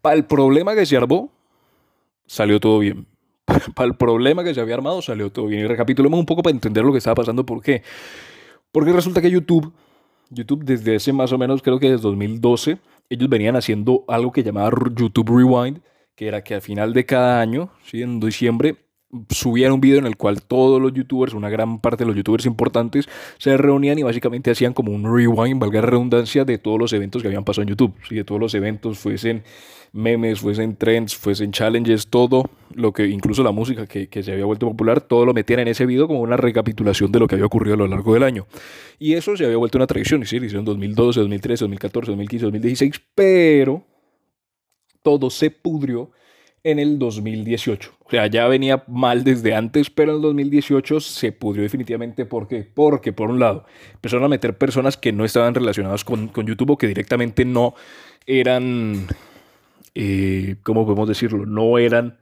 Para 0.00 0.16
el 0.16 0.24
problema 0.24 0.74
que 0.74 0.86
se 0.86 0.96
armó, 0.96 1.30
salió 2.26 2.60
todo 2.60 2.78
bien. 2.78 3.06
Para 3.74 3.88
el 3.88 3.96
problema 3.96 4.44
que 4.44 4.54
se 4.54 4.60
había 4.60 4.74
armado, 4.74 5.02
salió 5.02 5.30
todo 5.30 5.46
bien. 5.46 5.62
Y 5.62 5.66
recapitulemos 5.66 6.18
un 6.18 6.26
poco 6.26 6.42
para 6.42 6.54
entender 6.54 6.84
lo 6.84 6.92
que 6.92 6.98
estaba 6.98 7.14
pasando. 7.14 7.44
¿Por 7.46 7.62
qué? 7.62 7.82
Porque 8.70 8.92
resulta 8.92 9.22
que 9.22 9.30
YouTube, 9.30 9.72
YouTube 10.30 10.64
desde 10.64 10.94
ese 10.94 11.12
más 11.12 11.32
o 11.32 11.38
menos, 11.38 11.62
creo 11.62 11.78
que 11.78 11.90
desde 11.90 12.02
2012, 12.02 12.78
ellos 13.08 13.28
venían 13.28 13.56
haciendo 13.56 14.04
algo 14.06 14.32
que 14.32 14.42
llamaba 14.42 14.70
YouTube 14.94 15.30
Rewind, 15.30 15.80
que 16.14 16.28
era 16.28 16.44
que 16.44 16.54
al 16.54 16.60
final 16.60 16.92
de 16.92 17.06
cada 17.06 17.40
año, 17.40 17.70
¿sí? 17.84 18.02
en 18.02 18.20
diciembre, 18.20 18.76
subían 19.30 19.72
un 19.72 19.80
video 19.80 19.98
en 19.98 20.06
el 20.06 20.16
cual 20.16 20.42
todos 20.42 20.80
los 20.80 20.92
youtubers, 20.92 21.32
una 21.32 21.48
gran 21.48 21.80
parte 21.80 22.04
de 22.04 22.08
los 22.08 22.16
youtubers 22.16 22.44
importantes, 22.46 23.08
se 23.38 23.56
reunían 23.56 23.98
y 23.98 24.02
básicamente 24.02 24.50
hacían 24.50 24.74
como 24.74 24.92
un 24.92 25.04
rewind, 25.04 25.58
valga 25.58 25.80
la 25.80 25.86
redundancia, 25.86 26.44
de 26.44 26.58
todos 26.58 26.78
los 26.78 26.92
eventos 26.92 27.22
que 27.22 27.28
habían 27.28 27.44
pasado 27.44 27.62
en 27.62 27.68
YouTube. 27.68 27.94
¿sí? 28.06 28.16
De 28.16 28.24
todos 28.24 28.40
los 28.40 28.54
eventos, 28.54 28.98
fuesen 28.98 29.42
memes, 29.92 30.40
fuesen 30.40 30.76
trends, 30.76 31.16
fuesen 31.16 31.52
challenges, 31.52 32.08
todo 32.08 32.50
lo 32.74 32.92
que, 32.92 33.06
incluso 33.06 33.42
la 33.42 33.52
música 33.52 33.86
que, 33.86 34.08
que, 34.08 34.22
se 34.22 34.32
había 34.32 34.44
vuelto 34.44 34.68
popular, 34.68 35.00
todo 35.00 35.24
lo 35.24 35.32
metían 35.32 35.60
en 35.60 35.68
ese 35.68 35.86
video 35.86 36.06
como 36.06 36.20
una 36.20 36.36
recapitulación 36.36 37.10
de 37.10 37.18
lo 37.18 37.26
que 37.26 37.36
había 37.36 37.46
ocurrido 37.46 37.74
a 37.74 37.78
lo 37.78 37.86
largo 37.86 38.12
del 38.12 38.22
año. 38.22 38.46
Y 38.98 39.14
eso 39.14 39.36
se 39.36 39.46
había 39.46 39.56
vuelto 39.56 39.78
una 39.78 39.86
tradición, 39.86 40.22
y 40.22 40.26
sí, 40.26 40.38
lo 40.38 40.44
hicieron 40.44 40.66
2012, 40.66 41.20
2013, 41.20 41.64
2014, 41.64 42.10
2015, 42.12 42.44
2016, 42.44 43.00
pero 43.14 43.82
todo 45.02 45.30
se 45.30 45.50
pudrió 45.50 46.10
en 46.70 46.78
el 46.78 46.98
2018. 46.98 47.92
O 48.04 48.10
sea, 48.10 48.26
ya 48.26 48.46
venía 48.46 48.84
mal 48.86 49.24
desde 49.24 49.54
antes, 49.54 49.88
pero 49.88 50.10
en 50.10 50.16
el 50.16 50.22
2018 50.22 51.00
se 51.00 51.32
pudrió 51.32 51.62
definitivamente. 51.62 52.26
¿Por 52.26 52.46
qué? 52.46 52.68
Porque, 52.74 53.14
por 53.14 53.30
un 53.30 53.38
lado, 53.38 53.64
empezaron 53.94 54.24
a 54.24 54.28
meter 54.28 54.58
personas 54.58 54.98
que 54.98 55.10
no 55.10 55.24
estaban 55.24 55.54
relacionadas 55.54 56.04
con, 56.04 56.28
con 56.28 56.46
YouTube 56.46 56.72
o 56.72 56.78
que 56.78 56.86
directamente 56.86 57.46
no 57.46 57.74
eran, 58.26 59.06
eh, 59.94 60.56
¿cómo 60.62 60.84
podemos 60.84 61.08
decirlo? 61.08 61.46
No 61.46 61.78
eran 61.78 62.18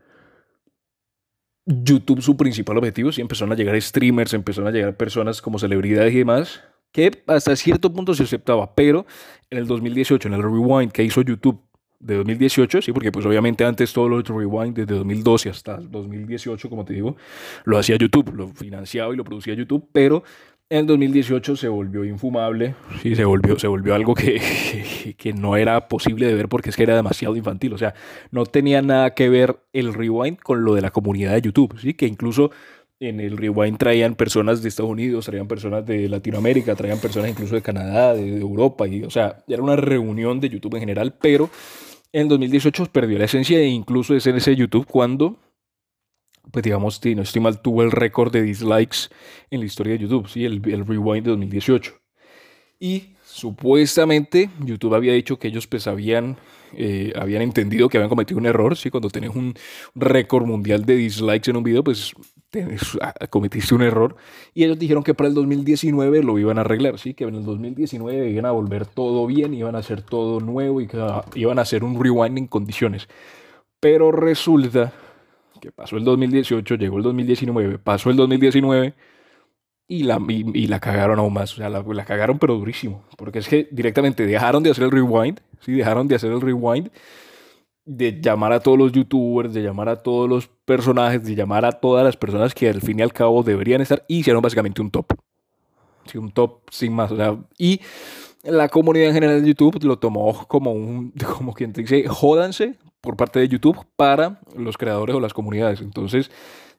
YouTube 1.65 2.23
su 2.23 2.37
principal 2.37 2.79
objetivo. 2.79 3.11
Sí, 3.11 3.21
empezaron 3.21 3.53
a 3.53 3.57
llegar 3.57 3.81
streamers, 3.83 4.33
empezaron 4.33 4.69
a 4.69 4.73
llegar 4.73 4.97
personas 4.97 5.43
como 5.43 5.59
celebridades 5.59 6.15
y 6.15 6.19
demás, 6.19 6.63
que 6.93 7.25
hasta 7.27 7.57
cierto 7.57 7.93
punto 7.93 8.15
se 8.15 8.23
aceptaba. 8.23 8.77
Pero 8.77 9.07
en 9.51 9.59
el 9.59 9.67
2018, 9.67 10.29
en 10.29 10.35
el 10.35 10.43
rewind 10.43 10.93
que 10.93 11.03
hizo 11.03 11.23
YouTube 11.23 11.61
de 11.99 12.17
2018, 12.17 12.83
sí, 12.83 12.93
porque 12.93 13.13
pues 13.13 13.25
obviamente 13.27 13.65
antes 13.65 13.93
todo 13.93 14.09
lo 14.09 14.23
rewind 14.23 14.75
desde 14.75 14.95
2012 14.95 15.51
hasta 15.51 15.77
2018, 15.79 16.69
como 16.69 16.85
te 16.85 16.95
digo, 16.95 17.17
lo 17.65 17.79
hacía 17.79 17.97
YouTube, 17.97 18.35
lo 18.35 18.49
financiaba 18.49 19.13
y 19.13 19.17
lo 19.17 19.25
producía 19.25 19.55
YouTube, 19.55 19.89
pero 19.93 20.23
en 20.69 20.81
el 20.81 20.87
2018 20.87 21.55
se 21.55 21.69
volvió 21.69 22.05
infumable, 22.05 22.75
sí, 23.01 23.15
se 23.15 23.25
volvió, 23.25 23.57
se 23.59 23.69
volvió 23.69 23.95
algo 23.95 24.15
que, 24.15 25.15
que 25.17 25.33
no 25.33 25.57
era 25.57 25.89
posible 25.89 26.27
de 26.27 26.35
ver 26.35 26.49
porque 26.49 26.71
es 26.71 26.77
que 26.77 26.83
era 26.83 26.97
demasiado 26.97 27.37
infantil, 27.37 27.73
o 27.73 27.79
sea, 27.79 27.95
no 28.33 28.47
tenía 28.47 28.83
nada 28.83 29.15
que 29.15 29.29
ver 29.29 29.61
el 29.73 29.95
rewind 29.95 30.39
con 30.39 30.65
lo 30.65 30.75
de 30.75 30.81
la 30.81 30.91
comunidad 30.91 31.35
de 31.35 31.43
YouTube, 31.43 31.79
sí, 31.81 31.95
que 31.95 32.07
incluso 32.07 32.51
en 32.99 33.21
el 33.21 33.37
rewind 33.37 33.77
traían 33.77 34.15
personas 34.15 34.63
de 34.63 34.69
Estados 34.69 34.91
Unidos, 34.91 35.27
traían 35.27 35.49
personas 35.49 35.85
de 35.85 36.09
Latinoamérica, 36.09 36.75
traían 36.75 36.99
personas 36.99 37.31
incluso 37.31 37.55
de 37.55 37.63
Canadá, 37.63 38.15
de 38.15 38.39
Europa, 38.39 38.89
y, 38.89 39.03
o 39.03 39.11
sea, 39.11 39.45
era 39.47 39.63
una 39.63 39.77
reunión 39.77 40.41
de 40.41 40.49
YouTube 40.49 40.75
en 40.75 40.81
general, 40.81 41.15
pero 41.21 41.51
en 42.13 42.29
2018 42.29 42.87
perdió 42.87 43.19
la 43.19 43.27
esencia 43.27 43.59
e 43.59 43.67
incluso 43.67 44.15
es 44.15 44.27
en 44.27 44.37
ese 44.37 44.57
YouTube 44.57 44.87
cuando, 44.87 45.39
pues 46.51 46.63
digamos, 46.63 46.99
si 47.03 47.13
estoy 47.13 47.43
mal, 47.43 47.61
tuvo 47.61 47.83
el 47.83 47.91
récord 47.91 48.33
de 48.33 48.43
dislikes 48.43 49.09
en 49.51 49.61
la 49.61 49.67
historia 49.67 49.93
de 49.93 49.99
YouTube, 50.01 50.29
¿sí? 50.29 50.45
el, 50.45 50.63
el 50.67 50.87
rewind 50.87 51.25
de 51.25 51.31
2018. 51.31 51.93
Y 52.79 53.17
supuestamente 53.25 54.51
YouTube 54.61 54.95
había 54.95 55.13
dicho 55.13 55.39
que 55.39 55.49
ellos 55.49 55.67
pues 55.67 55.87
habían, 55.87 56.39
eh, 56.75 57.13
habían 57.17 57.43
entendido 57.43 57.89
que 57.89 57.99
habían 57.99 58.09
cometido 58.09 58.39
un 58.39 58.47
error, 58.47 58.77
¿sí? 58.77 58.91
Cuando 58.91 59.11
tenés 59.11 59.35
un 59.35 59.55
récord 59.95 60.47
mundial 60.47 60.85
de 60.85 60.97
dislikes 60.97 61.51
en 61.51 61.57
un 61.57 61.63
video, 61.63 61.85
pues 61.85 62.13
ah, 63.01 63.15
cometiste 63.31 63.75
un 63.75 63.83
error. 63.83 64.17
Y 64.55 64.65
ellos 64.65 64.79
dijeron 64.79 65.03
que 65.03 65.15
para 65.15 65.29
el 65.29 65.35
2019 65.35 66.23
lo 66.23 66.39
iban 66.39 66.59
a 66.59 66.63
arreglar, 66.63 66.99
¿sí? 66.99 67.15
Que 67.15 67.25
en 67.25 67.35
el 67.35 67.45
2019 67.45 68.31
iban 68.31 68.47
a 68.47 68.51
volver 68.51 68.87
todo 68.87 69.27
bien, 69.27 69.55
iban 69.55 69.75
a 69.77 69.79
hacer 69.79 70.03
todo 70.03 70.41
nuevo 70.41 70.81
y 70.81 70.87
que 70.87 70.99
iban 71.35 71.59
a 71.59 71.63
hacer 71.63 71.85
un 71.85 72.03
rewind 72.03 72.39
en 72.39 72.47
condiciones. 72.47 73.09
Pero 73.81 74.13
resulta 74.13 74.93
que 75.61 75.73
pasó 75.73 75.97
el 75.97 76.05
2018, 76.05 76.75
llegó 76.77 76.99
el 76.99 77.03
2019, 77.03 77.79
pasó 77.79 78.11
el 78.11 78.17
2019 78.17 78.95
y 79.89 80.03
la, 80.03 80.21
y, 80.29 80.67
la 80.67 80.81
cagaron 80.81 81.19
aún 81.19 81.33
más. 81.33 81.53
O 81.53 81.57
sea, 81.57 81.69
la, 81.71 81.83
la, 81.83 82.05
cagaron 82.05 82.39
pero 82.39 82.55
durísimo. 82.57 83.05
Porque 83.17 83.39
es 83.39 83.49
que 83.49 83.69
directamente 83.71 84.27
dejaron 84.27 84.63
de 84.63 84.71
hacer 84.71 84.85
el 84.85 84.91
rewind. 84.91 85.41
Sí, 85.61 85.73
dejaron 85.73 86.09
de 86.09 86.15
hacer 86.15 86.33
el 86.33 86.41
rewind. 86.41 86.91
De 87.85 88.21
llamar 88.21 88.53
a 88.53 88.61
todos 88.61 88.77
los 88.77 88.93
youtubers, 88.93 89.55
de 89.55 89.63
llamar 89.63 89.89
a 89.89 89.97
todos 89.97 90.29
los 90.29 90.49
personajes, 90.65 91.23
de 91.23 91.35
llamar 91.37 91.65
a 91.65 91.73
todas 91.73 92.05
las 92.05 92.17
personas 92.17 92.53
que 92.53 92.69
al 92.69 92.81
fin 92.81 92.99
y 92.99 93.03
al 93.03 93.13
cabo 93.13 93.43
deberían 93.43 93.81
estar. 93.81 94.05
Y 94.09 94.19
hicieron 94.19 94.43
básicamente 94.43 94.83
un 94.83 94.91
top. 94.91 95.07
Sí, 96.07 96.19
un 96.19 96.31
top 96.31 96.61
sin 96.71 96.93
más. 96.93 97.13
O 97.13 97.17
sea, 97.17 97.37
y 97.59 97.81
la 98.47 98.69
comunidad 98.69 99.09
en 99.09 99.15
general 99.15 99.43
de 99.43 99.49
YouTube 99.49 99.83
lo 99.85 99.99
tomó 99.99 100.47
como 100.47 100.73
un, 100.73 101.13
como 101.37 101.53
quien 101.53 101.73
dice, 101.73 102.07
jódanse 102.09 102.77
por 103.01 103.17
parte 103.17 103.39
de 103.39 103.49
YouTube 103.49 103.79
para 103.97 104.41
los 104.57 104.77
creadores 104.77 105.15
o 105.15 105.21
las 105.21 105.35
comunidades. 105.35 105.81
Entonces, 105.81 106.31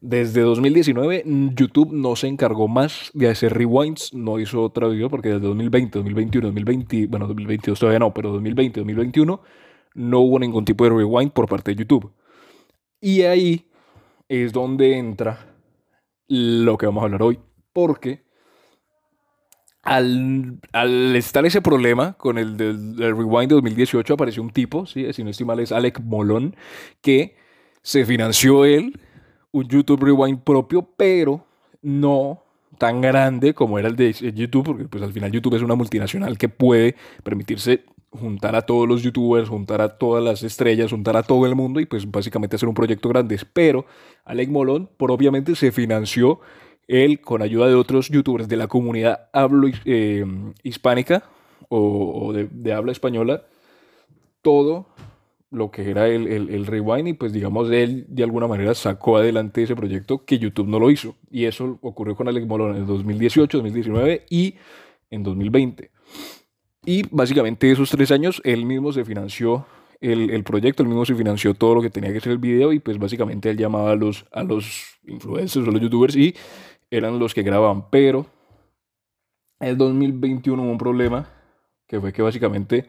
desde 0.02 0.42
2019, 0.42 1.24
YouTube 1.56 1.92
no 1.92 2.16
se 2.16 2.28
encargó 2.28 2.68
más 2.68 3.10
de 3.14 3.30
hacer 3.30 3.54
rewinds, 3.54 4.14
no 4.14 4.40
hizo 4.40 4.62
otra 4.64 4.88
video 4.88 5.10
porque 5.10 5.30
desde 5.30 5.48
2020, 5.48 5.98
2021, 5.98 6.48
2020, 6.48 7.08
bueno, 7.08 7.28
2022 7.28 7.80
todavía 7.80 8.00
no, 8.00 8.14
pero 8.14 8.32
2020, 8.32 8.80
2021 8.82 9.42
no 9.96 10.20
hubo 10.20 10.38
ningún 10.38 10.66
tipo 10.66 10.84
de 10.84 10.92
rewind 10.92 11.32
por 11.32 11.48
parte 11.48 11.72
de 11.72 11.78
YouTube. 11.78 12.12
Y 13.02 13.24
ahí 13.24 13.66
es 14.30 14.54
donde 14.54 14.98
entra 14.98 15.56
lo 16.28 16.78
que 16.78 16.86
vamos 16.86 17.02
a 17.02 17.06
hablar 17.06 17.24
hoy, 17.24 17.40
porque 17.74 18.27
al, 19.88 21.16
estar 21.16 21.46
ese 21.46 21.62
problema 21.62 22.14
con 22.14 22.38
el 22.38 22.58
del, 22.58 22.98
rewind 22.98 23.50
de 23.50 23.56
2018 23.56 24.14
apareció 24.14 24.44
un 24.44 24.50
tipo, 24.50 24.86
¿sí? 24.86 25.12
si 25.14 25.24
no 25.24 25.30
estoy 25.30 25.46
mal 25.46 25.62
es 25.62 25.72
Alec 25.72 26.02
Molón, 26.02 26.56
que 27.02 27.38
se 27.82 28.06
financió 28.06 28.66
él 28.66 29.00
un 29.52 29.68
YouTube 29.70 30.04
Rewind 30.04 30.44
propio, 30.44 30.90
pero 30.98 31.46
no 31.82 32.44
tan 32.78 33.00
grande 33.00 33.54
como 33.54 33.80
era 33.80 33.88
el 33.88 33.96
de 33.96 34.12
YouTube, 34.12 34.66
porque 34.66 34.86
pues 34.86 35.02
al 35.02 35.14
final 35.14 35.32
YouTube 35.32 35.56
es 35.56 35.62
una 35.62 35.76
multinacional 35.76 36.38
que 36.38 36.50
puede 36.50 36.96
permitirse 37.24 37.86
juntar 38.12 38.58
a 38.58 38.64
todos 38.64 38.90
los 38.90 39.02
youtubers, 39.04 39.48
juntar 39.48 39.80
a 39.80 39.98
todas 39.98 40.22
las 40.22 40.44
estrellas, 40.44 40.92
juntar 40.92 41.16
a 41.16 41.24
todo 41.24 41.46
el 41.46 41.56
mundo 41.56 41.80
y 41.80 41.86
pues 41.86 42.12
básicamente 42.12 42.58
hacer 42.58 42.68
un 42.68 42.76
proyecto 42.76 43.08
grande. 43.08 43.40
Pero 43.54 43.86
Alec 44.26 44.50
Molón 44.50 44.90
propiamente 44.98 45.56
se 45.56 45.72
financió 45.72 46.42
él 46.88 47.22
con 47.22 47.42
ayuda 47.42 47.68
de 47.68 47.76
otros 47.76 48.10
youtubers 48.10 48.48
de 48.48 48.58
la 48.58 48.68
comunidad 48.68 49.30
hablo, 49.34 49.68
eh, 49.86 50.26
hispánica 50.64 51.24
o, 51.70 52.34
de, 52.34 52.74
habla 52.74 52.92
española, 52.92 53.44
todo 54.42 54.88
lo 55.50 55.72
que 55.72 55.90
era 55.90 56.08
el, 56.08 56.28
el, 56.28 56.66
rewind 56.66 57.08
y 57.08 57.14
pues 57.14 57.32
digamos 57.32 57.72
él 57.72 58.06
de 58.10 58.24
alguna 58.24 58.48
manera 58.48 58.74
sacó 58.76 59.18
adelante 59.18 59.64
ese 59.64 59.76
proyecto 59.76 60.26
que 60.26 60.40
YouTube 60.40 60.68
no 60.68 60.80
lo 60.80 60.92
hizo. 60.92 61.16
Y 61.32 61.46
eso 61.46 61.80
ocurrió 61.82 62.16
con 62.16 62.28
Alex 62.28 62.46
Molón 62.48 62.72
en 62.72 62.82
el 62.82 62.86
2018, 62.86 63.58
2019 63.58 64.26
y 64.30 64.56
en 65.10 65.24
2020 65.24 65.92
y 66.88 67.04
básicamente 67.12 67.70
esos 67.70 67.90
tres 67.90 68.12
años 68.12 68.42
él 68.46 68.66
mismo 68.66 68.94
se 68.94 69.04
financió 69.04 69.66
el, 70.00 70.30
el, 70.30 70.44
proyecto, 70.46 70.84
él 70.84 70.90
mismo 70.90 71.06
se 71.06 71.16
financió 71.16 71.54
todo 71.54 71.76
lo 71.76 71.82
que 71.82 71.90
tenía 71.90 72.14
que 72.14 72.22
ser 72.22 72.32
el 72.32 72.38
video 72.38 72.72
y 72.72 72.80
pues 72.80 72.98
básicamente 72.98 73.50
él 73.50 73.58
llamaba 73.58 73.92
a 73.92 73.96
los, 73.96 74.26
a 74.32 74.44
los 74.44 74.98
influencers 75.06 75.68
o 75.68 75.72
los 75.72 75.82
youtubers 75.82 76.16
y 76.16 76.34
eran 76.92 77.20
los 77.20 77.34
que 77.34 77.44
grababan 77.44 77.90
pero 77.90 78.26
en 79.60 79.70
el 79.70 79.78
2021 79.78 80.62
hubo 80.62 80.72
un 80.72 80.78
problema 80.78 81.30
que 81.88 82.00
fue 82.00 82.14
que 82.14 82.22
básicamente 82.22 82.88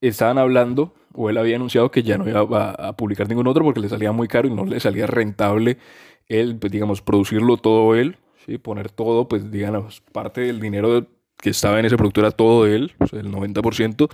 estaban 0.00 0.38
hablando, 0.38 0.94
o 1.14 1.30
él 1.30 1.38
había 1.38 1.56
anunciado 1.56 1.90
que 1.90 2.02
ya 2.02 2.18
no 2.18 2.28
iba 2.28 2.40
a, 2.70 2.96
publicar 2.96 3.28
ningún 3.28 3.46
otro 3.46 3.64
porque 3.64 3.80
le 3.80 3.88
salía 3.88 4.12
muy 4.12 4.28
caro 4.28 4.48
y 4.48 4.50
no 4.50 4.64
le 4.64 4.80
salía 4.80 5.06
rentable 5.06 5.78
él, 6.26 6.56
pues 6.58 6.72
digamos, 6.72 7.02
producirlo 7.02 7.56
todo 7.56 7.94
él, 7.94 8.16
¿sí? 8.44 8.58
poner 8.58 8.90
todo, 8.90 9.28
pues 9.28 9.50
digamos, 9.50 10.00
parte 10.12 10.40
del 10.40 10.60
dinero 10.60 11.06
que 11.38 11.50
estaba 11.50 11.78
en 11.78 11.86
ese 11.86 11.96
producto 11.96 12.20
era 12.20 12.30
todo 12.30 12.66
él, 12.66 12.92
o 12.98 13.06
sea, 13.06 13.20
el 13.20 13.30
90%, 13.30 14.08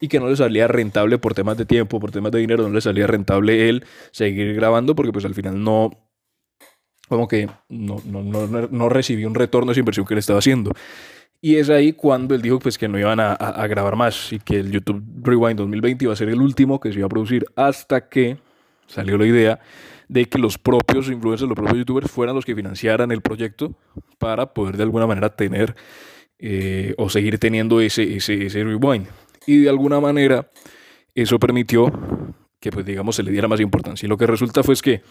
y 0.00 0.08
que 0.08 0.20
no 0.20 0.28
le 0.28 0.36
salía 0.36 0.68
rentable 0.68 1.18
por 1.18 1.34
temas 1.34 1.56
de 1.56 1.66
tiempo, 1.66 2.00
por 2.00 2.10
temas 2.10 2.32
de 2.32 2.38
dinero, 2.38 2.62
no 2.62 2.74
le 2.74 2.80
salía 2.80 3.06
rentable 3.06 3.68
él 3.68 3.84
seguir 4.12 4.54
grabando 4.54 4.94
porque 4.94 5.12
pues 5.12 5.24
al 5.24 5.34
final 5.34 5.62
no, 5.62 5.90
como 7.12 7.28
que 7.28 7.46
no, 7.68 8.00
no, 8.06 8.22
no, 8.22 8.46
no 8.46 8.88
recibió 8.88 9.28
un 9.28 9.34
retorno 9.34 9.66
de 9.66 9.72
esa 9.72 9.80
inversión 9.80 10.06
que 10.06 10.14
él 10.14 10.18
estaba 10.18 10.38
haciendo. 10.38 10.72
Y 11.42 11.56
es 11.56 11.68
ahí 11.68 11.92
cuando 11.92 12.34
él 12.34 12.40
dijo 12.40 12.58
pues, 12.58 12.78
que 12.78 12.88
no 12.88 12.98
iban 12.98 13.20
a, 13.20 13.36
grabar 13.66 13.96
más 13.96 14.32
y 14.32 14.38
que 14.38 14.60
el 14.60 14.70
YouTube 14.70 15.04
Rewind 15.22 15.58
2020 15.58 16.06
iba 16.06 16.14
a 16.14 16.16
ser 16.16 16.30
el 16.30 16.40
último 16.40 16.80
que 16.80 16.90
se 16.90 17.00
iba 17.00 17.06
a 17.06 17.10
producir 17.10 17.44
hasta 17.54 18.08
que 18.08 18.38
salió 18.86 19.18
la 19.18 19.26
idea 19.26 19.60
de 20.08 20.24
que 20.24 20.38
los 20.38 20.56
propios 20.56 21.08
influencers, 21.08 21.48
los 21.48 21.56
propios 21.56 21.76
youtubers 21.76 22.10
fueran 22.10 22.34
los 22.34 22.46
que 22.46 22.54
financiaran 22.54 23.12
el 23.12 23.20
proyecto 23.20 23.74
para 24.18 24.54
poder 24.54 24.78
de 24.78 24.84
alguna 24.84 25.06
manera 25.06 25.28
tener 25.28 25.74
eh, 26.38 26.94
o 26.96 27.10
seguir 27.10 27.38
teniendo 27.38 27.82
ese, 27.82 28.16
ese, 28.16 28.46
ese 28.46 28.64
rewind. 28.64 29.06
Y 29.46 29.58
de 29.58 29.68
alguna 29.68 30.00
manera 30.00 30.48
eso 31.14 31.38
permitió 31.38 31.92
que, 32.62 32.70
pues 32.70 32.86
digamos, 32.86 33.16
se 33.16 33.22
le 33.22 33.32
diera 33.32 33.48
más 33.48 33.60
importancia. 33.60 34.06
Y 34.06 34.08
lo 34.08 34.16
que 34.16 34.26
resulta 34.26 34.62
fue 34.62 34.76
que 34.76 35.02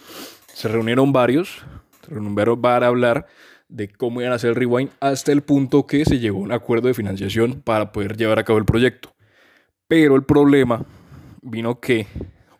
se 0.54 0.70
reunieron 0.70 1.12
varios, 1.12 1.64
se 2.04 2.14
reunieron 2.14 2.62
para 2.62 2.88
hablar 2.88 3.28
de 3.70 3.88
cómo 3.90 4.22
iban 4.22 4.34
a 4.34 4.36
hacer 4.36 4.52
el 4.52 4.56
rewind 4.56 4.90
hasta 5.00 5.32
el 5.32 5.42
punto 5.42 5.88
que 5.88 6.04
se 6.06 6.20
llegó 6.20 6.40
a 6.40 6.42
un 6.42 6.52
acuerdo 6.52 6.88
de 6.88 6.94
financiación 6.94 7.62
para 7.62 7.92
poder 7.92 8.18
llevar 8.18 8.40
a 8.40 8.44
cabo 8.44 8.60
el 8.60 8.66
proyecto. 8.66 9.14
Pero 9.88 10.16
el 10.16 10.24
problema 10.24 10.86
vino 11.42 11.80
que 11.80 12.08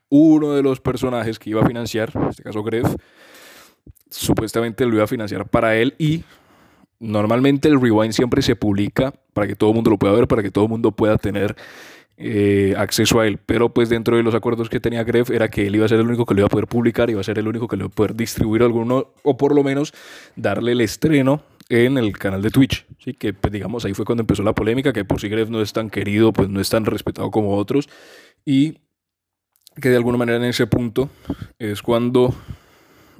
uno 0.10 0.54
de 0.54 0.64
los 0.64 0.80
personajes 0.80 1.40
que 1.40 1.50
iba 1.50 1.62
a 1.62 1.66
financiar, 1.66 2.12
en 2.16 2.30
este 2.30 2.44
caso 2.44 2.64
Gref, 2.64 2.96
supuestamente 4.10 4.86
lo 4.86 4.96
iba 4.96 5.04
a 5.04 5.08
financiar 5.08 5.50
para 5.50 5.76
él 5.76 5.96
y 5.98 6.24
normalmente 7.00 7.68
el 7.68 7.82
rewind 7.82 8.14
siempre 8.14 8.42
se 8.42 8.56
publica 8.56 9.14
para 9.34 9.48
que 9.48 9.56
todo 9.56 9.72
el 9.72 9.76
mundo 9.76 9.90
lo 9.90 9.98
pueda 9.98 10.14
ver, 10.14 10.28
para 10.28 10.44
que 10.44 10.52
todo 10.52 10.66
el 10.66 10.70
mundo 10.70 10.92
pueda 10.92 11.18
tener 11.18 11.56
eh, 12.18 12.74
acceso 12.78 13.20
a 13.20 13.28
él. 13.28 13.40
Pero 13.46 13.74
pues 13.74 13.90
dentro 13.90 14.18
de 14.18 14.24
los 14.24 14.36
acuerdos 14.36 14.70
que 14.70 14.80
tenía 14.80 15.04
Gref 15.04 15.30
era 15.30 15.50
que 15.50 15.68
él 15.68 15.76
iba 15.76 15.86
a 15.86 15.90
ser 15.90 16.00
el 16.00 16.08
único 16.08 16.26
que 16.26 16.34
lo 16.34 16.42
iba 16.42 16.48
a 16.48 16.50
poder 16.50 16.68
publicar, 16.68 17.10
iba 17.10 17.22
a 17.22 17.24
ser 17.24 17.40
el 17.40 17.48
único 17.48 17.68
que 17.68 17.78
lo 17.78 17.86
iba 17.86 17.92
a 17.92 17.96
poder 17.96 18.16
distribuir 18.16 18.64
alguno, 18.64 19.14
o 19.24 19.38
por 19.38 19.56
lo 19.56 19.64
menos 19.64 19.94
darle 20.36 20.74
el 20.74 20.82
estreno 20.82 21.44
en 21.70 21.98
el 21.98 22.18
canal 22.18 22.42
de 22.42 22.50
Twitch. 22.50 22.86
¿sí? 23.00 23.14
Que 23.14 23.34
pues 23.34 23.52
digamos 23.52 23.86
ahí 23.86 23.94
fue 23.94 24.06
cuando 24.06 24.22
empezó 24.22 24.44
la 24.44 24.54
polémica, 24.54 24.94
que 24.94 25.06
por 25.06 25.20
si 25.20 25.30
Gref 25.30 25.50
no 25.50 25.62
es 25.62 25.74
tan 25.74 25.90
querido, 25.90 26.34
pues 26.34 26.50
no 26.50 26.60
es 26.60 26.70
tan 26.70 26.86
respetado 26.86 27.32
como 27.32 27.56
otros. 27.56 27.90
Y 28.46 28.80
que 29.80 29.90
de 29.90 29.96
alguna 29.96 30.18
manera 30.18 30.38
en 30.38 30.44
ese 30.46 30.68
punto 30.68 31.10
es 31.58 31.82
cuando 31.82 32.36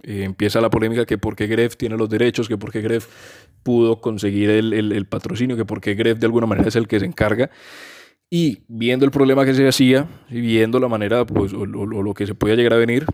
eh, 0.04 0.24
empieza 0.24 0.60
la 0.62 0.70
polémica 0.70 1.06
que 1.06 1.18
por 1.18 1.36
qué 1.36 1.48
Gref 1.48 1.78
tiene 1.78 1.96
los 1.96 2.10
derechos, 2.10 2.48
que 2.48 2.58
por 2.58 2.72
qué 2.72 2.82
Gref 2.82 3.08
pudo 3.64 4.02
conseguir 4.02 4.50
el, 4.50 4.74
el, 4.74 5.06
patrocinio, 5.06 5.56
que 5.56 5.66
por 5.66 5.80
qué 5.80 5.94
Gref 5.94 6.18
de 6.18 6.26
alguna 6.26 6.48
manera 6.48 6.68
es 6.68 6.76
el 6.76 6.88
que 6.88 7.00
se 7.00 7.06
encarga. 7.06 7.52
Y 8.34 8.60
viendo 8.70 9.04
el 9.04 9.12
problema 9.12 9.44
que 9.44 9.54
se 9.54 9.68
hacía, 9.68 10.08
y 10.30 10.40
viendo 10.40 10.80
la 10.80 10.88
manera, 10.88 11.26
pues, 11.26 11.52
o, 11.52 11.66
lo 11.66 12.14
que 12.14 12.26
se 12.26 12.34
podía 12.34 12.56
llegar 12.56 12.74
a 12.74 12.78
venir, 12.78 13.06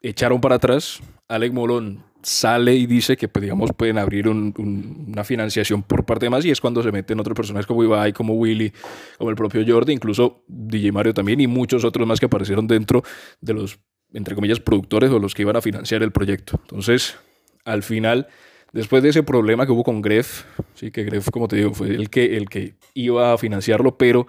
echaron 0.00 0.40
para 0.40 0.54
atrás. 0.54 1.00
Alec 1.26 1.52
Molón 1.52 2.04
sale 2.22 2.76
y 2.76 2.86
dice 2.86 3.16
que, 3.16 3.26
pues, 3.26 3.42
digamos, 3.42 3.72
pueden 3.76 3.98
abrir 3.98 4.28
una 4.28 5.24
financiación 5.24 5.82
por 5.82 6.04
parte 6.04 6.26
de 6.26 6.30
más 6.30 6.44
y 6.44 6.52
es 6.52 6.60
cuando 6.60 6.84
se 6.84 6.92
meten 6.92 7.18
otros 7.18 7.34
personajes 7.34 7.66
como 7.66 7.82
Ibai, 7.82 8.12
como 8.12 8.34
Willy, 8.34 8.72
como 9.18 9.30
el 9.30 9.36
propio 9.36 9.64
Jordi, 9.66 9.92
incluso 9.92 10.44
DJ 10.46 10.92
Mario 10.92 11.14
también 11.14 11.40
y 11.40 11.48
muchos 11.48 11.84
otros 11.84 12.06
más 12.06 12.20
que 12.20 12.26
aparecieron 12.26 12.68
dentro 12.68 13.02
de 13.40 13.54
los, 13.54 13.80
entre 14.12 14.36
comillas, 14.36 14.60
productores 14.60 15.10
o 15.10 15.18
los 15.18 15.34
que 15.34 15.42
iban 15.42 15.56
a 15.56 15.60
financiar 15.60 16.04
el 16.04 16.12
proyecto. 16.12 16.60
Entonces, 16.62 17.16
al 17.64 17.82
final 17.82 18.28
Después 18.72 19.02
de 19.02 19.08
ese 19.08 19.22
problema 19.22 19.64
que 19.64 19.72
hubo 19.72 19.82
con 19.82 20.02
Gref, 20.02 20.44
sí, 20.74 20.90
que 20.90 21.04
Gref, 21.04 21.30
como 21.30 21.48
te 21.48 21.56
digo, 21.56 21.72
fue 21.72 21.88
el 21.88 22.10
que, 22.10 22.36
el 22.36 22.48
que 22.48 22.74
iba 22.94 23.32
a 23.32 23.38
financiarlo, 23.38 23.96
pero 23.96 24.26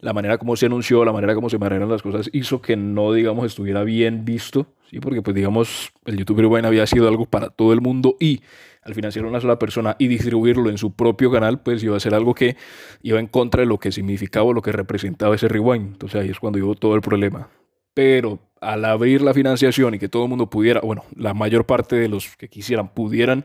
la 0.00 0.12
manera 0.12 0.36
como 0.38 0.56
se 0.56 0.66
anunció, 0.66 1.04
la 1.04 1.12
manera 1.12 1.34
como 1.34 1.48
se 1.48 1.58
manejaron 1.58 1.90
las 1.90 2.02
cosas, 2.02 2.28
hizo 2.32 2.60
que 2.60 2.76
no, 2.76 3.12
digamos, 3.12 3.46
estuviera 3.46 3.84
bien 3.84 4.24
visto, 4.24 4.66
sí, 4.90 5.00
porque, 5.00 5.22
pues, 5.22 5.34
digamos, 5.34 5.90
el 6.04 6.18
youtuber 6.18 6.46
bueno 6.46 6.68
había 6.68 6.86
sido 6.86 7.08
algo 7.08 7.24
para 7.24 7.48
todo 7.48 7.72
el 7.72 7.80
mundo 7.80 8.16
y 8.20 8.42
al 8.82 8.94
financiar 8.94 9.24
una 9.24 9.40
sola 9.40 9.58
persona 9.58 9.96
y 9.98 10.08
distribuirlo 10.08 10.70
en 10.70 10.78
su 10.78 10.94
propio 10.94 11.30
canal, 11.30 11.60
pues 11.60 11.82
iba 11.82 11.96
a 11.96 12.00
ser 12.00 12.14
algo 12.14 12.34
que 12.34 12.56
iba 13.02 13.18
en 13.20 13.26
contra 13.26 13.60
de 13.60 13.66
lo 13.66 13.78
que 13.78 13.92
significaba 13.92 14.46
o 14.46 14.52
lo 14.52 14.62
que 14.62 14.72
representaba 14.72 15.34
ese 15.34 15.48
rewind. 15.48 15.92
Entonces 15.92 16.20
ahí 16.20 16.30
es 16.30 16.38
cuando 16.38 16.58
hubo 16.64 16.74
todo 16.74 16.94
el 16.94 17.02
problema. 17.02 17.48
Pero 17.98 18.38
al 18.60 18.84
abrir 18.84 19.22
la 19.22 19.34
financiación 19.34 19.92
y 19.92 19.98
que 19.98 20.08
todo 20.08 20.22
el 20.22 20.28
mundo 20.28 20.48
pudiera, 20.48 20.80
bueno, 20.82 21.02
la 21.16 21.34
mayor 21.34 21.66
parte 21.66 21.96
de 21.96 22.06
los 22.08 22.36
que 22.36 22.48
quisieran 22.48 22.94
pudieran 22.94 23.44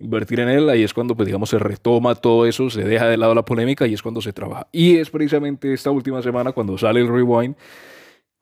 invertir 0.00 0.40
en 0.40 0.48
él, 0.48 0.68
ahí 0.68 0.82
es 0.82 0.92
cuando, 0.92 1.14
pues 1.14 1.26
digamos, 1.26 1.50
se 1.50 1.60
retoma 1.60 2.16
todo 2.16 2.44
eso, 2.44 2.68
se 2.68 2.82
deja 2.82 3.06
de 3.06 3.16
lado 3.16 3.32
la 3.32 3.44
polémica 3.44 3.86
y 3.86 3.94
es 3.94 4.02
cuando 4.02 4.20
se 4.20 4.32
trabaja. 4.32 4.66
Y 4.72 4.96
es 4.96 5.08
precisamente 5.08 5.72
esta 5.72 5.92
última 5.92 6.20
semana 6.20 6.50
cuando 6.50 6.76
sale 6.76 6.98
el 6.98 7.06
Rewind, 7.06 7.54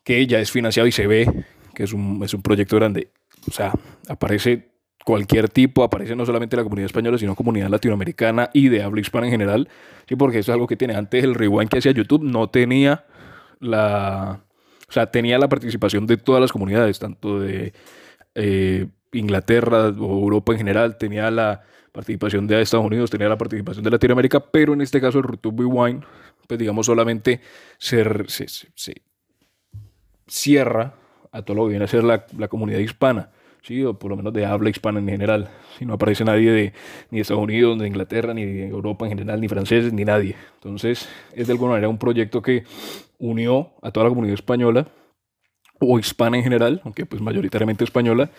que 0.02 0.26
ya 0.26 0.40
es 0.40 0.50
financiado 0.50 0.86
y 0.86 0.92
se 0.92 1.06
ve 1.06 1.30
que 1.74 1.82
es 1.82 1.92
un, 1.92 2.22
es 2.24 2.32
un 2.32 2.40
proyecto 2.40 2.76
grande. 2.76 3.08
O 3.46 3.52
sea, 3.52 3.74
aparece 4.08 4.70
cualquier 5.04 5.50
tipo, 5.50 5.84
aparece 5.84 6.16
no 6.16 6.24
solamente 6.24 6.56
la 6.56 6.62
comunidad 6.62 6.86
española, 6.86 7.18
sino 7.18 7.36
comunidad 7.36 7.68
latinoamericana 7.68 8.48
y 8.54 8.70
de 8.70 8.82
habla 8.82 9.02
hispana 9.02 9.26
en 9.26 9.32
general. 9.32 9.68
Sí, 10.08 10.16
porque 10.16 10.38
eso 10.38 10.52
es 10.52 10.54
algo 10.54 10.66
que 10.66 10.78
tiene 10.78 10.94
antes 10.94 11.22
el 11.22 11.34
Rewind 11.34 11.68
que 11.68 11.76
hacía 11.76 11.92
YouTube, 11.92 12.22
no 12.22 12.48
tenía 12.48 13.04
la 13.58 14.40
o 14.90 14.92
sea, 14.92 15.06
tenía 15.06 15.38
la 15.38 15.48
participación 15.48 16.04
de 16.04 16.16
todas 16.16 16.40
las 16.40 16.50
comunidades, 16.50 16.98
tanto 16.98 17.38
de 17.38 17.72
eh, 18.34 18.88
Inglaterra 19.12 19.87
o 19.87 20.22
Europa 20.22 20.50
en 20.50 20.58
general, 20.58 20.98
tenía 20.98 21.31
la 21.31 21.62
participación 21.92 22.48
de 22.48 22.60
Estados 22.60 22.87
Unidos, 22.87 23.08
tenía 23.08 23.28
la 23.28 23.38
participación 23.38 23.84
de 23.84 23.90
Latinoamérica, 23.90 24.40
pero 24.40 24.72
en 24.75 24.81
este 24.81 25.00
caso 25.00 25.20
el 25.20 25.26
YouTube 25.26 25.64
Wine, 25.64 26.00
pues 26.48 26.58
digamos 26.58 26.87
solamente 26.87 27.40
se, 27.78 28.04
cierra 30.26 30.94
a 31.31 31.43
todo 31.43 31.56
lo 31.56 31.64
que 31.64 31.70
viene 31.70 31.84
a 31.84 31.88
ser 31.88 32.02
la, 32.02 32.48
comunidad 32.48 32.81
hispana. 32.81 33.31
¿Sí? 33.62 33.84
o 33.84 33.98
por 33.98 34.10
lo 34.10 34.16
menos 34.16 34.32
de 34.32 34.46
habla 34.46 34.70
hispana 34.70 35.00
en 35.00 35.08
general. 35.08 35.50
Si 35.78 35.84
no 35.84 35.94
aparece 35.94 36.24
nadie 36.24 36.50
de, 36.50 36.72
ni 37.10 37.18
de 37.18 37.22
Estados 37.22 37.42
Unidos, 37.42 37.76
ni 37.76 37.82
de 37.82 37.88
Inglaterra, 37.88 38.34
ni 38.34 38.44
de 38.44 38.68
Europa 38.68 39.06
en 39.06 39.10
general, 39.10 39.40
ni 39.40 39.48
franceses, 39.48 39.92
ni 39.92 40.04
nadie. 40.04 40.36
Entonces, 40.54 41.08
es 41.32 41.46
de 41.46 41.52
alguna 41.52 41.72
manera 41.72 41.88
un 41.88 41.98
proyecto 41.98 42.42
que 42.42 42.64
unió 43.18 43.72
a 43.82 43.90
toda 43.90 44.04
la 44.04 44.10
comunidad 44.10 44.34
española 44.34 44.88
o 45.78 45.98
hispana 45.98 46.36
en 46.36 46.42
general, 46.42 46.80
aunque 46.84 47.06
pues 47.06 47.22
mayoritariamente 47.22 47.84
española, 47.84 48.30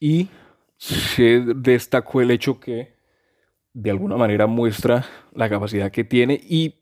y 0.00 0.28
se 0.76 1.40
destacó 1.54 2.20
el 2.20 2.30
hecho 2.32 2.58
que 2.58 2.94
de 3.72 3.90
alguna 3.90 4.16
manera 4.16 4.46
muestra 4.46 5.06
la 5.32 5.48
capacidad 5.48 5.90
que 5.90 6.04
tiene 6.04 6.40
y 6.42 6.74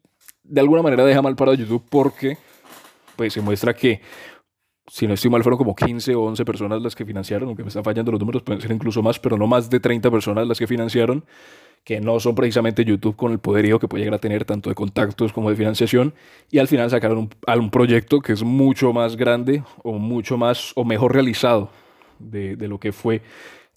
de 0.42 0.60
alguna 0.60 0.82
manera 0.82 1.04
deja 1.04 1.22
mal 1.22 1.36
para 1.36 1.54
YouTube 1.54 1.84
porque 1.88 2.38
pues 3.16 3.34
se 3.34 3.40
muestra 3.40 3.74
que 3.74 4.00
si 4.90 5.06
no 5.06 5.14
estoy 5.14 5.30
mal 5.30 5.44
fueron 5.44 5.56
como 5.56 5.74
15 5.76 6.16
o 6.16 6.22
11 6.22 6.44
personas 6.44 6.82
las 6.82 6.96
que 6.96 7.04
financiaron, 7.04 7.46
aunque 7.46 7.62
me 7.62 7.68
están 7.68 7.84
fallando 7.84 8.10
los 8.10 8.18
números, 8.18 8.42
pueden 8.42 8.60
ser 8.60 8.72
incluso 8.72 9.02
más, 9.02 9.20
pero 9.20 9.38
no 9.38 9.46
más 9.46 9.70
de 9.70 9.78
30 9.78 10.10
personas 10.10 10.48
las 10.48 10.58
que 10.58 10.66
financiaron 10.66 11.24
que 11.84 12.00
no 12.00 12.18
son 12.18 12.34
precisamente 12.34 12.84
YouTube 12.84 13.16
con 13.16 13.30
el 13.32 13.38
poderío 13.38 13.78
que 13.78 13.86
puede 13.86 14.02
llegar 14.02 14.16
a 14.16 14.20
tener 14.20 14.44
tanto 14.44 14.68
de 14.68 14.74
contactos 14.74 15.32
como 15.32 15.48
de 15.48 15.56
financiación 15.56 16.12
y 16.50 16.58
al 16.58 16.66
final 16.66 16.90
sacaron 16.90 17.18
un, 17.18 17.30
un 17.58 17.70
proyecto 17.70 18.20
que 18.20 18.32
es 18.32 18.42
mucho 18.42 18.92
más 18.92 19.16
grande 19.16 19.62
o 19.84 19.98
mucho 19.98 20.36
más 20.36 20.72
o 20.74 20.84
mejor 20.84 21.14
realizado 21.14 21.70
de, 22.18 22.56
de 22.56 22.68
lo 22.68 22.80
que 22.80 22.90
fue 22.90 23.22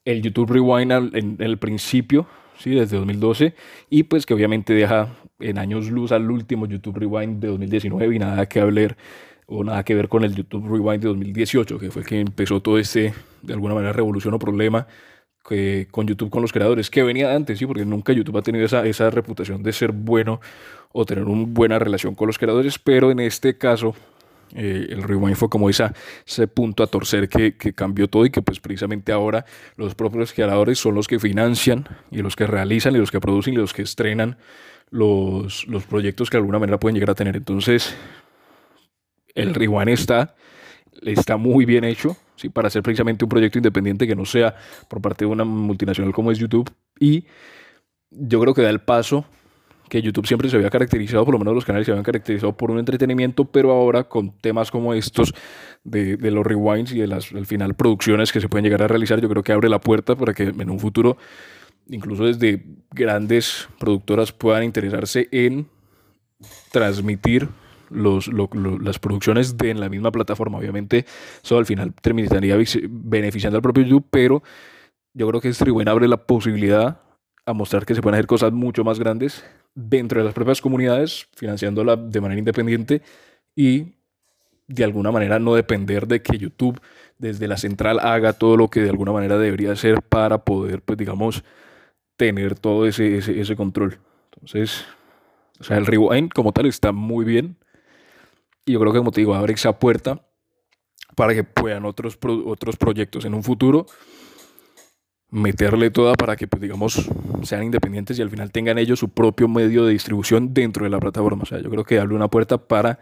el 0.05 0.21
YouTube 0.21 0.51
Rewind 0.51 1.15
en, 1.15 1.37
el 1.39 1.59
principio, 1.59 2.25
¿sí? 2.57 2.71
desde 2.71 2.97
2012 2.97 3.53
y 3.89 4.03
pues 4.03 4.25
que 4.25 4.33
obviamente 4.33 4.73
deja 4.73 5.09
en 5.39 5.59
años 5.59 5.89
luz 5.89 6.11
al 6.11 6.29
último 6.29 6.65
YouTube 6.65 6.97
Rewind 6.97 7.39
de 7.39 7.49
2019 7.49 8.15
y 8.15 8.19
nada 8.19 8.47
que 8.47 8.59
hablar 8.59 8.97
o 9.47 9.63
nada 9.63 9.83
que 9.83 9.95
ver 9.95 10.09
con 10.09 10.23
el 10.23 10.35
YouTube 10.35 10.67
Rewind 10.67 11.01
de 11.01 11.09
2018 11.09 11.79
que 11.79 11.91
fue 11.91 12.01
el 12.01 12.07
que 12.07 12.19
empezó 12.19 12.61
todo 12.61 12.77
este 12.77 13.13
de 13.41 13.53
alguna 13.53 13.75
manera 13.75 13.93
revolución 13.93 14.33
o 14.33 14.39
problema 14.39 14.87
que 15.47 15.87
con 15.91 16.07
YouTube 16.07 16.29
con 16.29 16.41
los 16.41 16.53
creadores, 16.53 16.89
que 16.89 17.03
venía 17.03 17.35
antes, 17.35 17.59
sí, 17.59 17.65
porque 17.65 17.85
nunca 17.85 18.13
YouTube 18.13 18.37
ha 18.37 18.41
tenido 18.41 18.65
esa, 18.65 18.85
esa 18.85 19.09
reputación 19.09 19.61
de 19.61 19.73
ser 19.73 19.91
bueno 19.91 20.39
o 20.91 21.05
tener 21.05 21.25
una 21.25 21.45
buena 21.47 21.79
relación 21.79 22.15
con 22.15 22.27
los 22.27 22.37
creadores, 22.37 22.79
pero 22.79 23.11
en 23.11 23.19
este 23.19 23.57
caso 23.57 23.93
eh, 24.55 24.87
el 24.89 25.03
Rewind 25.03 25.35
fue 25.35 25.49
como 25.49 25.69
esa, 25.69 25.93
ese 26.25 26.47
punto 26.47 26.83
a 26.83 26.87
torcer 26.87 27.27
que, 27.27 27.57
que, 27.57 27.73
cambió 27.73 28.07
todo 28.07 28.25
y 28.25 28.29
que 28.29 28.41
pues 28.41 28.59
precisamente 28.59 29.11
ahora 29.11 29.45
los 29.75 29.95
propios 29.95 30.31
creadores 30.31 30.79
son 30.79 30.95
los 30.95 31.07
que 31.07 31.19
financian 31.19 31.87
y 32.11 32.21
los 32.21 32.35
que 32.35 32.47
realizan 32.47 32.95
y 32.95 32.99
los 32.99 33.11
que 33.11 33.19
producen 33.19 33.55
y 33.55 33.57
los 33.57 33.73
que 33.73 33.81
estrenan 33.81 34.37
los, 34.91 35.67
los 35.67 35.83
proyectos 35.85 36.29
que 36.29 36.37
de 36.37 36.41
alguna 36.41 36.59
manera 36.59 36.79
pueden 36.79 36.93
llegar 36.93 37.09
a 37.09 37.15
tener. 37.15 37.35
Entonces, 37.35 37.95
el 39.35 39.53
Rewind 39.53 39.89
está, 39.89 40.35
está 41.01 41.37
muy 41.37 41.65
bien 41.65 41.83
hecho 41.83 42.15
¿sí? 42.35 42.49
para 42.49 42.67
hacer 42.67 42.83
precisamente 42.83 43.25
un 43.25 43.29
proyecto 43.29 43.57
independiente 43.57 44.07
que 44.07 44.15
no 44.15 44.25
sea 44.25 44.55
por 44.87 45.01
parte 45.01 45.25
de 45.25 45.31
una 45.31 45.43
multinacional 45.43 46.13
como 46.13 46.31
es 46.31 46.37
YouTube. 46.37 46.69
Y 46.99 47.25
yo 48.11 48.39
creo 48.39 48.53
que 48.53 48.61
da 48.61 48.69
el 48.69 48.79
paso 48.79 49.25
que 49.89 50.01
YouTube 50.01 50.25
siempre 50.25 50.49
se 50.49 50.55
había 50.55 50.69
caracterizado, 50.69 51.25
por 51.25 51.33
lo 51.33 51.39
menos 51.39 51.53
los 51.53 51.65
canales 51.65 51.85
se 51.85 51.91
habían 51.91 52.03
caracterizado 52.03 52.55
por 52.55 52.71
un 52.71 52.79
entretenimiento, 52.79 53.45
pero 53.45 53.71
ahora 53.71 54.05
con 54.05 54.31
temas 54.39 54.71
como 54.71 54.93
estos 54.93 55.33
de, 55.83 56.17
de 56.17 56.31
los 56.31 56.45
rewinds 56.45 56.93
y 56.93 56.99
de 56.99 57.07
las 57.07 57.31
al 57.31 57.45
final 57.45 57.75
producciones 57.75 58.31
que 58.31 58.39
se 58.39 58.49
pueden 58.49 58.63
llegar 58.63 58.81
a 58.81 58.87
realizar, 58.87 59.21
yo 59.21 59.29
creo 59.29 59.43
que 59.43 59.51
abre 59.51 59.69
la 59.69 59.79
puerta 59.79 60.15
para 60.15 60.33
que 60.33 60.43
en 60.43 60.69
un 60.69 60.79
futuro, 60.79 61.17
incluso 61.89 62.25
desde 62.25 62.63
grandes 62.91 63.67
productoras, 63.77 64.31
puedan 64.31 64.63
interesarse 64.63 65.27
en 65.31 65.67
transmitir 66.71 67.49
los, 67.93 68.29
las 68.29 68.99
producciones 68.99 69.57
de 69.57 69.69
en 69.69 69.79
la 69.79 69.89
misma 69.89 70.11
plataforma. 70.11 70.57
Obviamente, 70.57 71.05
eso 71.43 71.57
al 71.57 71.65
final 71.65 71.93
terminaría 72.01 72.57
beneficiando 72.89 73.57
al 73.57 73.61
propio 73.61 73.83
YouTube, 73.83 74.05
pero 74.09 74.43
yo 75.13 75.27
creo 75.27 75.41
que 75.41 75.51
Rewind 75.51 75.89
abre 75.89 76.07
la 76.07 76.17
posibilidad 76.17 76.99
a 77.45 77.53
mostrar 77.53 77.85
que 77.85 77.95
se 77.95 78.01
pueden 78.01 78.15
hacer 78.15 78.27
cosas 78.27 78.51
mucho 78.51 78.83
más 78.83 78.99
grandes 78.99 79.43
dentro 79.75 80.19
de 80.19 80.25
las 80.25 80.33
propias 80.33 80.61
comunidades, 80.61 81.27
financiándola 81.35 81.95
de 81.95 82.21
manera 82.21 82.39
independiente 82.39 83.01
y 83.55 83.93
de 84.67 84.83
alguna 84.83 85.11
manera 85.11 85.39
no 85.39 85.55
depender 85.55 86.07
de 86.07 86.21
que 86.21 86.37
YouTube 86.37 86.79
desde 87.17 87.47
la 87.47 87.57
central 87.57 87.99
haga 87.99 88.33
todo 88.33 88.57
lo 88.57 88.69
que 88.69 88.81
de 88.81 88.89
alguna 88.89 89.11
manera 89.11 89.37
debería 89.37 89.71
hacer 89.73 90.01
para 90.01 90.39
poder, 90.39 90.81
pues 90.81 90.97
digamos, 90.97 91.43
tener 92.15 92.55
todo 92.55 92.87
ese, 92.87 93.17
ese, 93.17 93.39
ese 93.39 93.55
control. 93.55 93.99
Entonces, 94.31 94.85
o 95.59 95.63
sea, 95.63 95.77
el 95.77 95.85
Rewind 95.85 96.31
como 96.31 96.51
tal 96.51 96.65
está 96.65 96.91
muy 96.91 97.25
bien 97.25 97.57
Y 98.65 98.73
yo 98.73 98.79
creo 98.79 98.93
que, 98.93 98.99
como 98.99 99.11
te 99.11 99.21
digo, 99.21 99.35
abre 99.35 99.53
esa 99.53 99.77
puerta 99.77 100.25
para 101.15 101.33
que 101.33 101.43
puedan 101.43 101.85
otros, 101.85 102.17
otros 102.45 102.77
proyectos 102.77 103.25
en 103.25 103.33
un 103.33 103.43
futuro 103.43 103.85
meterle 105.29 105.89
toda 105.89 106.13
para 106.13 106.35
que, 106.35 106.47
pues, 106.47 106.61
digamos, 106.61 107.09
sean 107.41 107.63
independientes 107.63 108.19
y 108.19 108.21
al 108.21 108.29
final 108.29 108.51
tengan 108.51 108.77
ellos 108.77 108.99
su 108.99 109.09
propio 109.09 109.47
medio 109.47 109.85
de 109.85 109.93
distribución 109.93 110.53
dentro 110.53 110.83
de 110.83 110.91
la 110.91 110.99
plataforma. 110.99 111.43
O 111.43 111.45
sea, 111.45 111.59
yo 111.59 111.69
creo 111.71 111.83
que 111.83 111.99
abre 111.99 112.13
una 112.15 112.27
puerta 112.27 112.57
para 112.59 112.99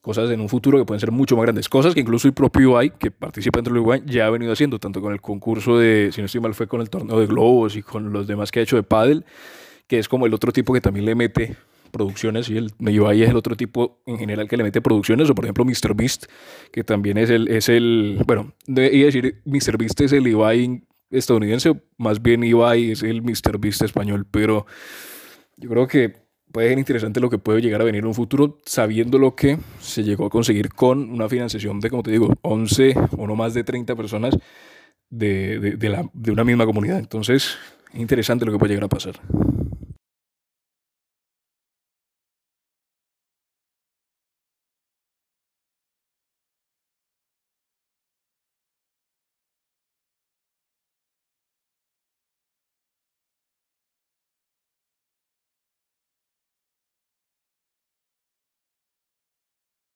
cosas 0.00 0.30
en 0.30 0.40
un 0.40 0.48
futuro 0.48 0.78
que 0.78 0.84
pueden 0.84 1.00
ser 1.00 1.10
mucho 1.10 1.36
más 1.36 1.42
grandes. 1.42 1.68
Cosas 1.68 1.92
que 1.92 2.00
incluso 2.00 2.28
el 2.28 2.34
propio 2.34 2.78
UI, 2.78 2.90
que 2.90 3.10
participa 3.10 3.58
dentro 3.58 3.74
del 3.74 3.82
UI, 3.82 4.02
ya 4.06 4.26
ha 4.26 4.30
venido 4.30 4.52
haciendo, 4.52 4.78
tanto 4.78 5.02
con 5.02 5.12
el 5.12 5.20
concurso 5.20 5.78
de, 5.78 6.10
si 6.12 6.22
no 6.22 6.26
estoy 6.26 6.40
mal, 6.40 6.54
fue 6.54 6.66
con 6.66 6.80
el 6.80 6.88
torneo 6.88 7.20
de 7.20 7.26
globos 7.26 7.76
y 7.76 7.82
con 7.82 8.12
los 8.12 8.26
demás 8.26 8.50
que 8.50 8.60
ha 8.60 8.62
hecho 8.62 8.76
de 8.76 8.82
paddle, 8.82 9.24
que 9.86 9.98
es 9.98 10.08
como 10.08 10.24
el 10.24 10.32
otro 10.32 10.52
tipo 10.52 10.72
que 10.72 10.80
también 10.80 11.04
le 11.04 11.14
mete 11.14 11.56
producciones 11.96 12.48
y 12.50 12.58
el 12.58 12.72
UI 12.78 13.22
es 13.22 13.30
el 13.30 13.36
otro 13.36 13.56
tipo 13.56 14.02
en 14.06 14.18
general 14.18 14.48
que 14.48 14.56
le 14.56 14.62
mete 14.62 14.80
producciones 14.80 15.30
o 15.30 15.34
por 15.34 15.44
ejemplo 15.44 15.64
MrBeast 15.64 16.26
que 16.70 16.84
también 16.84 17.16
es 17.16 17.30
el 17.30 17.48
es 17.48 17.68
el 17.68 18.22
bueno 18.26 18.52
iba 18.66 19.06
decir 19.06 19.40
MrBeast 19.44 20.00
es 20.02 20.12
el 20.12 20.26
Ibai 20.26 20.82
estadounidense 21.10 21.80
más 21.96 22.20
bien 22.20 22.44
Ibai 22.44 22.92
es 22.92 23.02
el 23.02 23.22
MrBeast 23.22 23.82
español 23.82 24.26
pero 24.30 24.66
yo 25.56 25.70
creo 25.70 25.86
que 25.86 26.26
puede 26.52 26.68
ser 26.68 26.78
interesante 26.78 27.20
lo 27.20 27.30
que 27.30 27.38
puede 27.38 27.60
llegar 27.60 27.80
a 27.80 27.84
venir 27.84 28.00
en 28.00 28.06
un 28.06 28.14
futuro 28.14 28.58
sabiendo 28.64 29.18
lo 29.18 29.34
que 29.34 29.58
se 29.80 30.02
llegó 30.02 30.26
a 30.26 30.30
conseguir 30.30 30.70
con 30.70 31.10
una 31.10 31.28
financiación 31.28 31.80
de 31.80 31.90
como 31.90 32.02
te 32.02 32.10
digo 32.10 32.32
11 32.42 32.94
o 33.16 33.26
no 33.26 33.36
más 33.36 33.54
de 33.54 33.64
30 33.64 33.94
personas 33.96 34.36
de, 35.10 35.58
de, 35.58 35.76
de, 35.76 35.88
la, 35.88 36.08
de 36.12 36.32
una 36.32 36.44
misma 36.44 36.66
comunidad. 36.66 36.98
Entonces 36.98 37.58
es 37.92 38.00
interesante 38.00 38.44
lo 38.44 38.52
que 38.52 38.58
puede 38.58 38.70
llegar 38.70 38.84
a 38.84 38.88
pasar 38.88 39.20